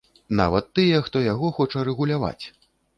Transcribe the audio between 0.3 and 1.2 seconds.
Нават тыя,